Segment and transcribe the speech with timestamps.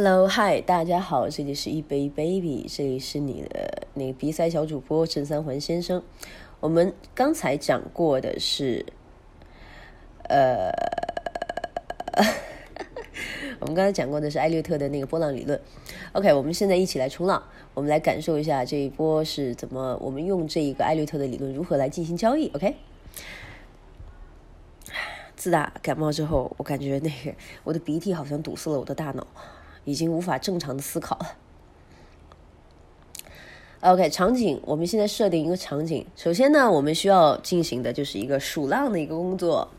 [0.00, 6.00] Hello，嗨，大家好，这里是一杯 baby，这里是你的那个鼻塞小主播郑三环先生。
[6.60, 8.86] 我们刚才讲过的是，
[10.28, 10.70] 呃，
[13.58, 15.60] 我们刚才讲过的是艾略特的那个波浪理论。
[16.12, 17.42] OK，我们现在一起来冲浪，
[17.74, 22.48] 我们来感受一下这一波是怎么，我们用这一个艾略特的理论如何来进行交易。
[22.54, 22.76] OK。
[25.34, 29.26] 自打感冒之后，我感觉那个我的鼻涕好像堵塞了我的大脑。
[29.88, 31.36] 已经无法正常的思考了。
[33.80, 36.04] OK，场景，我们现在设定一个场景。
[36.14, 39.70] 首先呢，我们需要进行的就是一个数浪的一个工作。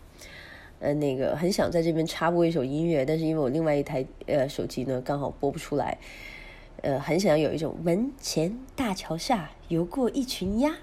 [0.79, 5.99] 呃，那个很想在这边插播一首音乐，但是因为我另外一台呃手机呢刚好播不出来。
[6.81, 10.77] 呃，很想有一种门前大桥下游过一群鸭，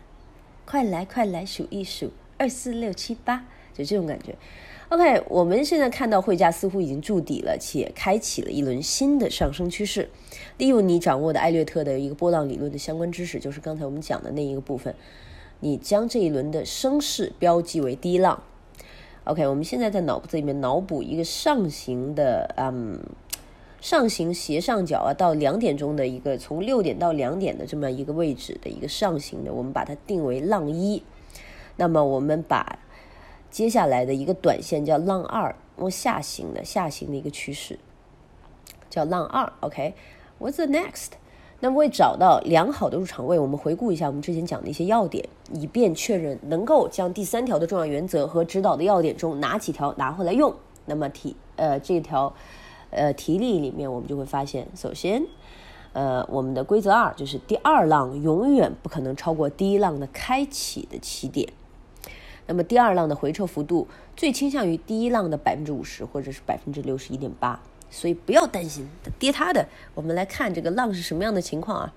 [0.64, 4.36] 快来快来数一数，二四六七八，就这种感觉。
[4.88, 10.08] OK，我们现在看到汇价似乎已经筑底了，且开启了一轮新的上升趋势。
[10.58, 14.94] 利用你掌握的艾略特的一个波浪理论的相关知识，就是刚才我们讲的那一个部分，
[15.58, 18.40] 你将这一轮的升势标记为低浪。
[19.24, 23.00] OK，我们现在在脑子里面脑补一个上行的，嗯，
[23.80, 31.02] 上行斜上角啊，到两点钟的一个从六点到两点的这么一个位置的一个上行的，我们把它定为浪一。
[31.76, 32.78] 那么我们把
[33.50, 37.78] 接下来的一个短线叫浪二，往下行的下行的一个趋势，
[38.90, 39.52] 叫浪二。
[39.60, 41.12] OK，What's the next？
[41.60, 50.54] 那么为找到良好的入场位，我们回顾一下我们之前讲的一些要点，以便确认能够将第三条的重要原则和指导的要点中哪几条拿回来用。
[50.84, 52.34] 那么题呃这条
[52.90, 55.22] 呃题例里面，我们就会发现，首先
[55.94, 61.48] 呃我们的规则二就是第二浪永远不可能超过第一浪的开启的起点。
[62.46, 69.66] 那么第二浪的回撤幅度最倾向于第一浪的百分之五十或者是百分之六十一点八，所以不要担心它跌它的。
[69.94, 71.92] 我们来看这个浪是什么样的情况啊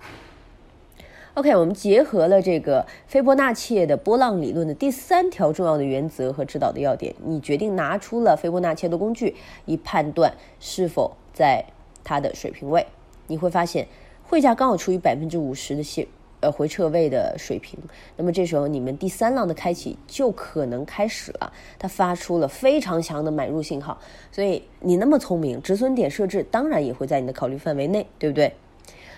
[1.35, 11.63] ？OK，我们结合了这个斐波那契的波浪理论的第三条重要的原则和指导的要点，你决定拿出了斐波那契的工具，以判断是否在
[12.03, 12.87] 它的水平位。
[13.27, 13.87] 你会发现
[14.23, 16.07] 汇价刚好处于百分之五十的线。
[16.41, 17.77] 呃，回撤位的水平，
[18.15, 23.99] 那么这时候你们第三浪的开启就可能开始了，它发出了非常强的买入信号，
[24.31, 28.53] 所以你那么聪明，止损点设置当然也会在你的考虑范围内，对不对？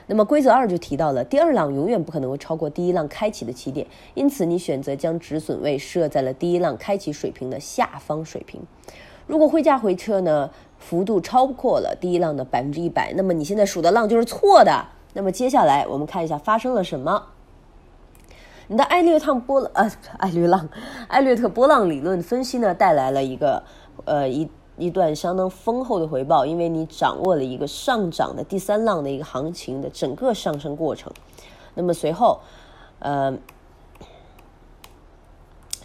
[0.07, 8.59] 那么规则二就提到了，第二浪永远不可能会超过第一浪开启的起点，因此你选择将止损位设在了第一浪开启水平的下方水平。
[9.27, 10.49] 如果汇价回撤呢，
[10.79, 14.87] 幅度超过了第一浪的百分之一百，那么你现在数的浪就是错的。
[15.13, 17.27] 那么接下来我们看一下发生了什么。
[18.67, 20.69] 你的艾略特波呃艾略浪
[21.09, 23.61] 艾略特波浪理论分析呢带来了一个
[24.05, 31.11] 呃一一段相当丰厚的回报，因为你掌握了一个上涨的第三浪的一个行情的整个上升过程。
[31.75, 32.39] 那么随后，
[32.99, 33.37] 呃，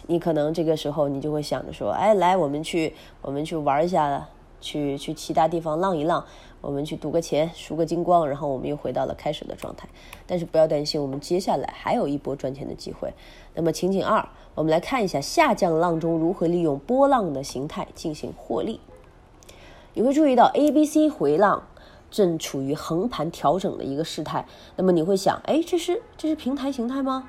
[0.07, 4.29] 你可能这个时候你就会想着说，哎，来我们去我们去玩一下了。
[4.59, 6.25] 去去其他地方浪一浪，
[6.61, 9.87] 我们去赌个钱，输个精光，然后我们又回到了开始的状态。
[10.25, 13.13] 但是不要担心，我们接下来还有一波赚钱的机会。
[13.53, 18.79] 那么情景二，我们来看一下下降浪中如何利用波浪的形态进行获利。
[19.93, 21.63] 你会注意到 A、B、C 回浪
[22.11, 24.45] 正处于横盘调整的一个事态。
[24.75, 27.27] 那么你会想，哎，这是这是平台形态吗？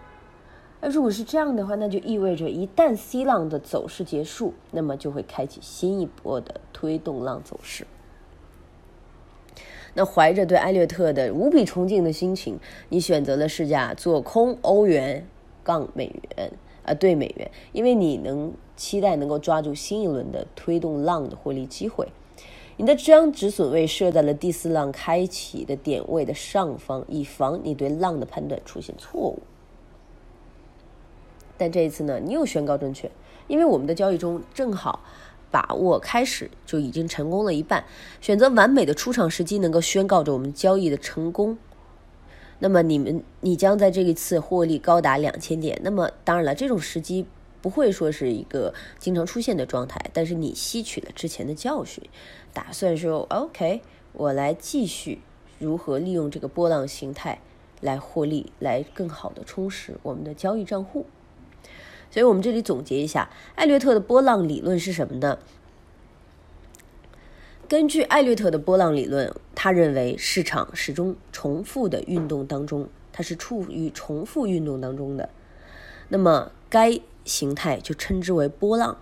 [0.80, 7.86] 那如果是这样的话，那就意味着一旦 C 浪的走势结束，那么就会开启新一波的推动浪走势。
[9.94, 15.26] 那怀着对艾略特的无比崇敬的心情，你选择了试驾做空欧元
[15.64, 16.06] 杠美
[16.36, 16.52] 元
[16.84, 22.06] 啊，对美元，因为你能期待能够抓住新一轮的推动浪的获利机会。
[22.76, 29.40] 你的将止损位设在了第四浪开启的点位的上方，以防你对浪的判断出现错误。
[31.58, 33.10] 但这一次呢，你又宣告正确，
[33.48, 35.04] 因为我们的交易中正好
[35.50, 37.84] 把握开始就已经成功了一半，
[38.20, 41.58] 选择完美的出场时机，能够宣告着我们交易的成功。
[42.60, 45.80] 那么你们，你将在这一次获利高达两千点。
[45.82, 47.24] 那么当然了，这种时机
[47.62, 52.02] 不会说是一个经常出现的状态，但是你吸取了之前的教训，
[52.52, 53.80] 打算说 OK，
[54.12, 55.20] 我来继续
[55.58, 57.40] 如何利用这个波浪形态
[57.80, 61.06] 来获利，来更好的充实我们的交易账户。
[62.10, 65.38] 所以我们这里总结一下，艾略特的波浪理论是什么呢？
[67.68, 75.28] 根据艾略特的波浪理论，他认为市场始终重复的运动当中，它是处于重复运动当中的，
[76.08, 78.96] 那么该形态就称之为波浪。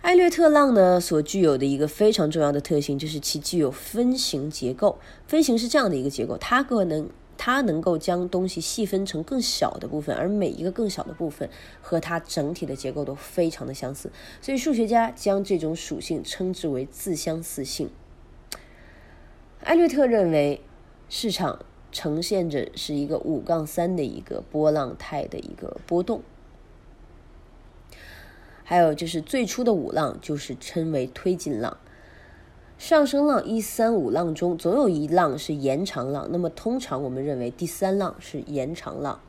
[0.00, 4.98] 艾略特浪呢所具有的一个非常重要的特性，就是其具有分形结构。
[5.26, 11.48] 分形是这样的一个结构，它可能它能够将东西细分成更小的部分，而每一个更小的部分
[11.80, 14.10] 和它整体的结构都非常的相似。
[14.40, 17.90] 所以数学家将这种属性称之为自相似性。
[19.62, 20.60] 艾略特认为，
[21.08, 26.22] 市场呈现着是一个五杠三的一个波浪态的一个波动。
[28.62, 31.76] 还有就是最初的五浪，就是称为推进浪。
[32.76, 36.28] 上升浪一三五浪中，总有一浪是延长浪。
[36.30, 39.20] 那么通常我们认为第三浪是延长浪。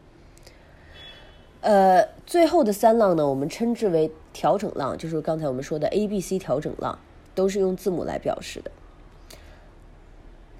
[1.61, 6.99] 呃，最后的三浪呢，我们称之为调整浪，就是刚才我们说的 A、B、C 调整浪，
[7.33, 8.69] 都是用字母来表示的。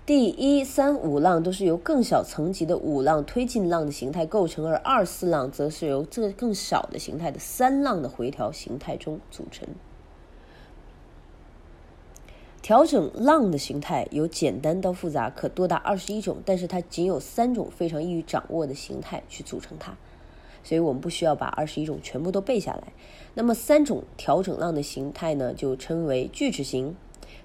[0.05, 9.67] 第一、三、五浪都是由更小层级的五浪推进浪的形态构成，而二、四浪则是由这更小的形态的三浪的回调形态中组成。
[12.65, 19.95] 调整浪的形态由简单到复杂，可多达二十一种，但是它仅有三种非常易于掌握的形态去组成它，
[20.63, 22.91] 所以我们不需要把二十一种全部都背下来。
[23.35, 26.95] 那么三种调整浪的形态呢，就称为锯齿形、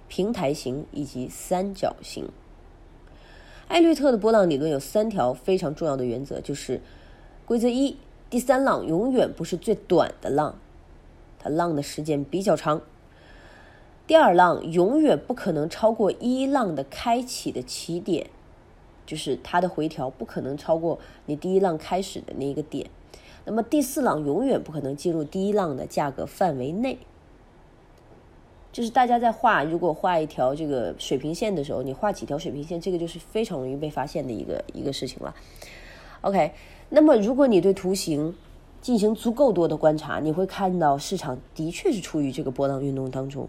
[0.08, 2.30] 平台形以及三角形。
[3.68, 6.80] 艾略特的波浪理论有三条非常重要的原则，就是
[7.44, 7.98] 规则一：
[8.30, 10.58] 第三浪永远不是最短的浪，
[11.38, 12.80] 它浪的时间比较长；
[14.10, 18.28] 第二浪永远不可能超过一浪的开启的起点，
[19.06, 22.88] 就是它的回调不可能超过你第一浪开始的那个点；
[23.44, 26.98] 那么第四浪永远不可能进入第一浪的价格范围内。
[28.72, 35.32] 就是大家在画，如果画一条这个水平线的时候，你画几条水平线，这个就是非常容易被发现的一个一个事情了。
[36.22, 36.50] OK，
[36.88, 38.34] 那么如果你对图形
[38.80, 43.48] 进行足够多的观察，你会看到市场的确是处于这个波浪运动当中。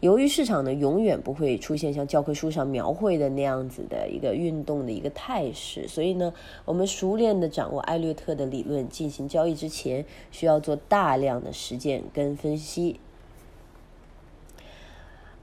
[0.00, 6.32] 由于市场呢永远不会出现像教科书上描绘的那样子的一个运动的一个态势，所以呢，
[6.64, 12.98] 我们熟练的掌握艾略特的理论进行交易之前，需要做大量的实践跟分析。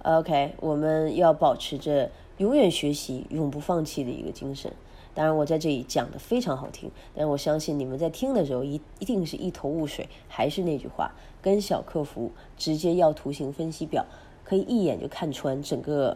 [0.03, 4.71] OK，我们要保持着永远学习、永不放弃的一个精神。
[5.13, 10.07] 当然，我在这里讲的非常好听，但我相信你们在听的时候一一定是一头雾水。
[10.27, 11.11] 还是那句话，
[11.41, 14.05] 跟小客服直接要图形分析表，
[14.47, 16.15] 可以一眼就看穿整个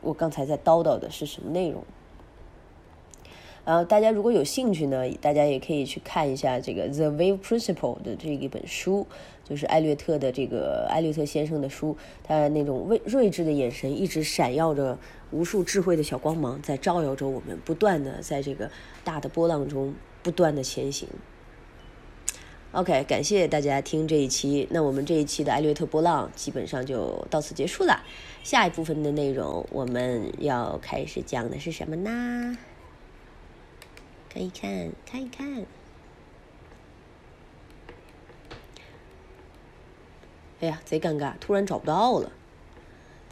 [0.00, 1.84] 我刚才在叨叨的是什么内容。
[3.64, 9.06] 呃大家如果有兴趣呢，大家也可以去看一下这个《The Wave Principle》的这一本书，
[9.44, 11.94] 就是艾略特的这个艾略特先生的书。
[12.24, 14.98] 他那种睿睿智的眼神，一直闪耀着
[15.30, 18.70] 无数智慧的小光芒，在照耀着我们，不断的在这个
[19.04, 21.06] 大的波浪中不断的前行。
[22.72, 24.68] OK，感谢大家听这一期。
[24.70, 28.04] 那我们这一期的艾略特波浪基本上就到此结束了。
[28.44, 32.58] 下一部分的内容我们要开始讲的是什么呢？
[34.28, 35.64] 看一看，看一看。
[40.60, 42.30] 哎呀，贼尴尬，突然找不到了，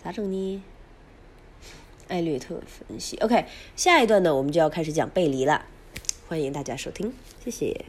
[0.02, 0.62] 咋整呢？
[2.08, 3.44] 艾略特分析，OK，
[3.74, 5.66] 下一段呢，我们就要开始讲背离了，
[6.26, 7.12] 欢迎大家收听，
[7.44, 7.84] 谢谢。